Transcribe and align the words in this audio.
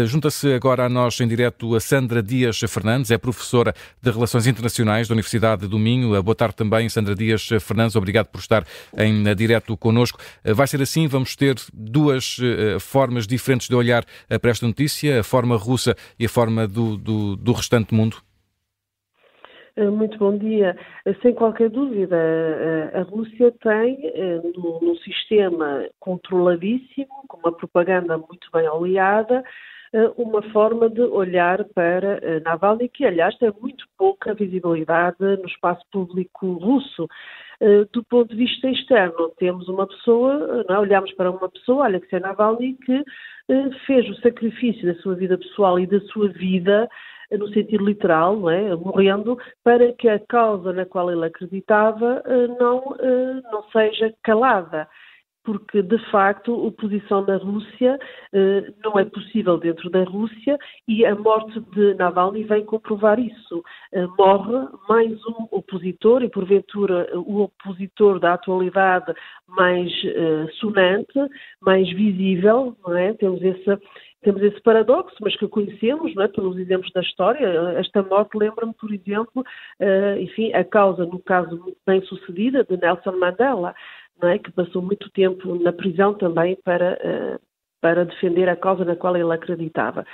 Junta-se 0.00 0.52
agora 0.52 0.86
a 0.86 0.88
nós 0.88 1.20
em 1.20 1.28
direto 1.28 1.72
a 1.76 1.78
Sandra 1.78 2.20
Dias 2.20 2.58
Fernandes, 2.68 3.12
é 3.12 3.16
professora 3.16 3.72
de 4.02 4.10
Relações 4.10 4.44
Internacionais 4.44 5.06
da 5.06 5.14
Universidade 5.14 5.68
do 5.68 5.78
Minho. 5.78 6.20
Boa 6.20 6.34
tarde 6.34 6.56
também, 6.56 6.88
Sandra 6.88 7.14
Dias 7.14 7.48
Fernandes, 7.60 7.94
obrigado 7.94 8.26
por 8.26 8.40
estar 8.40 8.64
em 8.98 9.22
direto 9.36 9.76
connosco. 9.76 10.18
Vai 10.44 10.66
ser 10.66 10.82
assim, 10.82 11.06
vamos 11.06 11.36
ter 11.36 11.54
duas 11.72 12.38
eh, 12.42 12.80
formas 12.80 13.24
diferentes 13.24 13.68
de 13.68 13.76
olhar 13.76 14.04
eh, 14.28 14.36
para 14.36 14.50
esta 14.50 14.66
notícia, 14.66 15.20
a 15.20 15.22
forma 15.22 15.56
russa 15.56 15.94
e 16.18 16.26
a 16.26 16.28
forma 16.28 16.66
do, 16.66 16.96
do, 16.96 17.36
do 17.36 17.52
restante 17.52 17.94
mundo? 17.94 18.16
Eh, 19.76 19.88
muito 19.90 20.18
bom 20.18 20.36
dia. 20.36 20.76
Sem 21.22 21.34
qualquer 21.34 21.70
dúvida, 21.70 22.16
a 22.94 23.02
Rússia 23.02 23.54
tem, 23.62 24.12
num 24.56 24.96
sistema 25.04 25.86
controladíssimo, 26.00 27.06
com 27.28 27.36
uma 27.36 27.52
propaganda 27.52 28.18
muito 28.18 28.48
bem 28.52 28.68
oleada, 28.68 29.36
eh, 29.36 29.73
uma 30.16 30.42
forma 30.50 30.90
de 30.90 31.00
olhar 31.02 31.64
para 31.66 32.18
eh, 32.20 32.40
Navalny, 32.40 32.88
que, 32.88 33.04
aliás, 33.04 33.36
tem 33.38 33.52
muito 33.60 33.84
pouca 33.96 34.34
visibilidade 34.34 35.16
no 35.20 35.46
espaço 35.46 35.84
público 35.92 36.54
russo. 36.54 37.06
Eh, 37.60 37.84
do 37.92 38.02
ponto 38.02 38.28
de 38.28 38.36
vista 38.36 38.68
externo, 38.68 39.30
temos 39.38 39.68
uma 39.68 39.86
pessoa, 39.86 40.64
não 40.68 40.74
é? 40.74 40.78
olhamos 40.80 41.12
para 41.12 41.30
uma 41.30 41.48
pessoa, 41.48 41.84
Alexei 41.84 42.18
Navalny, 42.18 42.76
que 42.84 43.04
fez 43.86 44.08
o 44.08 44.20
sacrifício 44.22 44.86
da 44.86 45.00
sua 45.00 45.14
vida 45.14 45.36
pessoal 45.36 45.78
e 45.78 45.86
da 45.86 46.00
sua 46.00 46.28
vida 46.28 46.88
no 47.30 47.46
sentido 47.48 47.84
literal, 47.84 48.36
não 48.36 48.50
é? 48.50 48.74
morrendo, 48.74 49.38
para 49.62 49.92
que 49.92 50.08
a 50.08 50.18
causa 50.18 50.72
na 50.72 50.86
qual 50.86 51.10
ele 51.10 51.26
acreditava 51.26 52.22
não, 52.58 52.96
não 53.50 53.62
seja 53.70 54.14
calada 54.22 54.88
porque 55.44 55.82
de 55.82 55.98
facto 56.10 56.66
a 56.66 56.80
posição 56.80 57.24
da 57.24 57.36
Rússia 57.36 57.98
eh, 58.32 58.72
não 58.82 58.98
é 58.98 59.04
possível 59.04 59.58
dentro 59.58 59.90
da 59.90 60.02
Rússia 60.02 60.58
e 60.88 61.04
a 61.04 61.14
morte 61.14 61.60
de 61.74 61.94
Navalny 61.94 62.44
vem 62.44 62.64
comprovar 62.64 63.20
isso. 63.20 63.62
Eh, 63.92 64.06
morre 64.18 64.66
mais 64.88 65.12
um 65.26 65.46
opositor 65.50 66.22
e 66.22 66.30
porventura 66.30 67.08
o 67.14 67.42
opositor 67.42 68.18
da 68.18 68.32
atualidade 68.34 69.14
mais 69.46 69.92
eh, 70.04 70.46
sonante, 70.54 71.18
mais 71.60 71.88
visível, 71.92 72.74
é? 72.96 73.12
Temos 73.12 73.42
esse 73.42 73.78
temos 74.24 74.42
esse 74.42 74.60
paradoxo, 74.62 75.14
mas 75.20 75.36
que 75.36 75.46
conhecemos, 75.46 76.16
é, 76.16 76.28
pelos 76.28 76.56
exemplos 76.56 76.90
da 76.92 77.02
história. 77.02 77.46
Esta 77.78 78.02
morte 78.02 78.36
lembra-me, 78.38 78.72
por 78.72 78.90
exemplo, 78.90 79.42
uh, 79.42 80.18
enfim, 80.18 80.50
a 80.54 80.64
causa, 80.64 81.04
no 81.04 81.18
caso 81.18 81.76
bem 81.86 82.00
sucedida, 82.06 82.64
de 82.64 82.78
Nelson 82.78 83.18
Mandela 83.18 83.74
é? 84.28 84.38
que 84.38 84.52
passou 84.52 84.82
muito 84.82 85.10
tempo 85.10 85.54
na 85.56 85.72
prisão 85.72 86.14
também 86.14 86.56
para, 86.64 86.98
uh, 87.02 87.40
para 87.80 88.04
defender 88.04 88.48
a 88.48 88.56
causa 88.56 88.84
na 88.84 88.96
qual 88.96 89.16
ele 89.16 89.32
acreditava. 89.32 90.06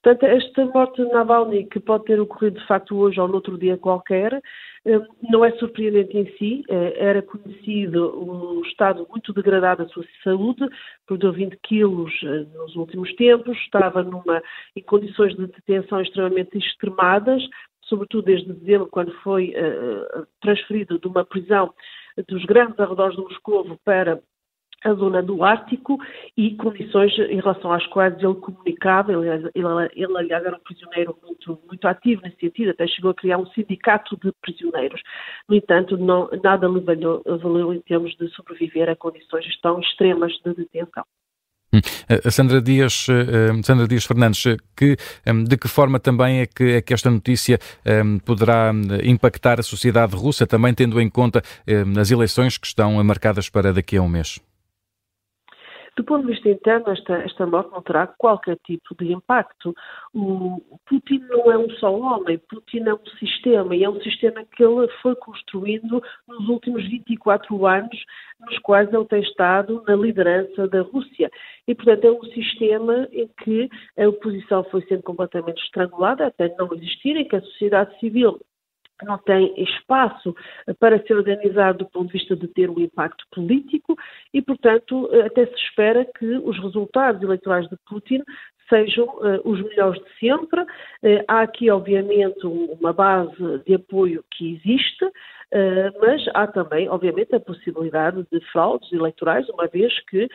Portanto, 0.00 0.24
esta 0.24 0.64
morte 0.66 1.02
de 1.02 1.08
Navalny, 1.10 1.66
que 1.66 1.80
pode 1.80 2.04
ter 2.04 2.20
ocorrido 2.20 2.60
de 2.60 2.66
facto 2.66 2.96
hoje 2.96 3.20
ou 3.20 3.26
noutro 3.26 3.58
dia 3.58 3.76
qualquer, 3.76 4.34
uh, 4.34 5.06
não 5.30 5.44
é 5.44 5.50
surpreendente 5.52 6.16
em 6.16 6.26
si. 6.36 6.64
Uh, 6.68 6.92
era 6.96 7.22
conhecido 7.22 8.18
um 8.18 8.62
estado 8.62 9.06
muito 9.10 9.32
degradado 9.32 9.84
da 9.84 9.90
sua 9.90 10.04
saúde, 10.22 10.68
perdeu 11.06 11.32
20 11.32 11.58
quilos 11.62 12.12
nos 12.54 12.76
últimos 12.76 13.14
tempos, 13.16 13.56
estava 13.58 14.02
numa, 14.02 14.42
em 14.76 14.82
condições 14.82 15.34
de 15.36 15.46
detenção 15.46 16.00
extremamente 16.00 16.56
extremadas, 16.56 17.42
sobretudo 17.82 18.26
desde 18.26 18.52
dezembro, 18.52 18.86
quando 18.86 19.12
foi 19.22 19.54
transferido 20.40 20.98
de 20.98 21.08
uma 21.08 21.24
prisão 21.24 21.72
dos 22.26 22.44
grandes 22.44 22.78
arredores 22.78 23.16
de 23.16 23.22
Moscovo 23.22 23.78
para 23.84 24.20
a 24.84 24.94
zona 24.94 25.22
do 25.22 25.42
Ártico 25.42 25.98
e 26.36 26.54
condições 26.56 27.12
em 27.18 27.40
relação 27.40 27.72
às 27.72 27.84
quais 27.88 28.14
ele 28.22 28.34
comunicava, 28.34 29.12
ele, 29.12 29.28
ele, 29.28 29.90
ele 29.94 30.16
aliás 30.16 30.44
era 30.44 30.56
um 30.56 30.60
prisioneiro 30.60 31.18
muito, 31.22 31.60
muito 31.66 31.88
ativo 31.88 32.22
nesse 32.22 32.38
sentido, 32.38 32.70
até 32.70 32.86
chegou 32.86 33.10
a 33.10 33.14
criar 33.14 33.38
um 33.38 33.46
sindicato 33.46 34.16
de 34.16 34.32
prisioneiros. 34.40 35.02
No 35.48 35.56
entanto, 35.56 35.96
não, 35.96 36.28
nada 36.42 36.68
lhe 36.68 36.80
valeu, 36.80 37.22
valeu 37.24 37.74
em 37.74 37.80
termos 37.80 38.14
de 38.16 38.28
sobreviver 38.28 38.88
a 38.88 38.96
condições 38.96 39.44
tão 39.60 39.80
extremas 39.80 40.32
de 40.44 40.54
detenção. 40.54 41.04
A 42.24 42.30
Sandra 42.30 42.60
Dias, 42.60 43.06
eh, 43.08 43.62
Sandra 43.62 43.86
Dias 43.86 44.04
Fernandes, 44.04 44.56
que, 44.76 44.96
de 45.46 45.56
que 45.56 45.68
forma 45.68 45.98
também 45.98 46.40
é 46.40 46.46
que, 46.46 46.76
é 46.76 46.82
que 46.82 46.94
esta 46.94 47.10
notícia 47.10 47.58
poderá 48.24 48.72
impactar 49.02 49.60
a 49.60 49.62
sociedade 49.62 50.14
russa, 50.14 50.46
também 50.46 50.74
tendo 50.74 51.00
em 51.00 51.08
conta 51.08 51.42
as 51.98 52.10
eleições 52.10 52.56
que 52.58 52.66
estão 52.66 53.02
marcadas 53.04 53.48
para 53.48 53.72
daqui 53.72 53.96
a 53.96 54.02
um 54.02 54.08
mês? 54.08 54.40
Do 55.98 56.04
ponto 56.04 56.24
de 56.24 56.32
vista 56.32 56.48
interno, 56.48 56.92
esta, 56.92 57.14
esta 57.24 57.44
morte 57.44 57.72
não 57.72 57.82
terá 57.82 58.06
qualquer 58.06 58.56
tipo 58.64 58.94
de 58.94 59.12
impacto. 59.12 59.74
O 60.14 60.78
Putin 60.86 61.18
não 61.28 61.50
é 61.50 61.58
um 61.58 61.68
só 61.70 61.92
homem, 61.92 62.38
Putin 62.48 62.84
é 62.86 62.94
um 62.94 63.06
sistema, 63.18 63.74
e 63.74 63.82
é 63.82 63.90
um 63.90 64.00
sistema 64.02 64.44
que 64.44 64.62
ele 64.62 64.86
foi 65.02 65.16
construindo 65.16 66.00
nos 66.28 66.48
últimos 66.48 66.88
24 66.88 67.66
anos, 67.66 67.98
nos 68.38 68.56
quais 68.60 68.92
ele 68.92 69.06
tem 69.06 69.22
estado 69.22 69.82
na 69.88 69.96
liderança 69.96 70.68
da 70.68 70.82
Rússia. 70.82 71.28
E, 71.68 71.74
portanto, 71.74 72.06
é 72.06 72.10
um 72.10 72.22
sistema 72.24 73.06
em 73.12 73.28
que 73.44 73.68
a 73.98 74.08
oposição 74.08 74.64
foi 74.64 74.82
sendo 74.86 75.02
completamente 75.02 75.62
estrangulada, 75.62 76.26
até 76.26 76.52
não 76.56 76.72
existir, 76.74 77.14
em 77.16 77.28
que 77.28 77.36
a 77.36 77.42
sociedade 77.42 77.96
civil 78.00 78.40
não 79.02 79.18
tem 79.18 79.54
espaço 79.62 80.34
para 80.80 81.00
ser 81.06 81.14
organizado 81.14 81.78
do 81.78 81.86
ponto 81.86 82.06
de 82.06 82.14
vista 82.14 82.34
de 82.34 82.48
ter 82.48 82.68
um 82.68 82.80
impacto 82.80 83.24
político 83.30 83.96
e, 84.34 84.42
portanto, 84.42 85.08
até 85.24 85.46
se 85.46 85.54
espera 85.54 86.04
que 86.04 86.26
os 86.38 86.58
resultados 86.58 87.22
eleitorais 87.22 87.68
de 87.68 87.76
Putin 87.86 88.22
sejam 88.68 89.06
uh, 89.06 89.40
os 89.44 89.62
melhores 89.62 90.02
de 90.02 90.18
sempre. 90.18 90.60
Uh, 90.62 91.24
há 91.26 91.42
aqui, 91.42 91.70
obviamente, 91.70 92.46
uma 92.46 92.92
base 92.92 93.36
de 93.66 93.74
apoio 93.74 94.24
que 94.30 94.54
existe, 94.54 95.04
mas 96.00 96.24
há 96.34 96.46
também, 96.46 96.88
obviamente, 96.88 97.34
a 97.34 97.40
possibilidade 97.40 98.26
de 98.30 98.40
fraudes 98.52 98.92
eleitorais, 98.92 99.48
uma 99.48 99.66
vez 99.66 99.92
que, 100.06 100.28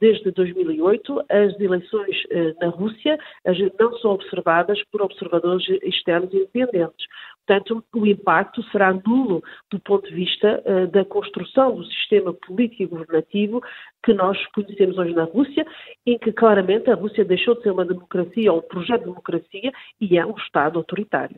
desde 0.00 0.30
2008, 0.30 1.24
as 1.28 1.58
eleições 1.60 2.22
na 2.60 2.68
Rússia 2.68 3.18
não 3.78 3.96
são 3.98 4.12
observadas 4.12 4.82
por 4.90 5.02
observadores 5.02 5.66
externos 5.82 6.32
independentes. 6.32 7.06
Portanto, 7.46 7.84
o 7.94 8.06
impacto 8.06 8.62
será 8.70 8.92
nulo 8.92 9.42
do 9.70 9.80
ponto 9.80 10.08
de 10.08 10.14
vista 10.14 10.62
uh, 10.64 10.86
da 10.86 11.04
construção 11.04 11.74
do 11.74 11.84
sistema 11.84 12.32
político 12.32 12.82
e 12.82 12.86
governativo 12.86 13.60
que 14.04 14.14
nós 14.14 14.38
conhecemos 14.48 14.96
hoje 14.96 15.12
na 15.12 15.24
Rússia, 15.24 15.66
em 16.06 16.18
que 16.18 16.32
claramente 16.32 16.90
a 16.90 16.94
Rússia 16.94 17.24
deixou 17.24 17.54
de 17.56 17.62
ser 17.62 17.70
uma 17.70 17.84
democracia 17.84 18.52
ou 18.52 18.58
um 18.58 18.62
projeto 18.62 19.00
de 19.00 19.06
democracia 19.06 19.72
e 20.00 20.18
é 20.18 20.24
um 20.24 20.36
Estado 20.36 20.78
autoritário. 20.78 21.36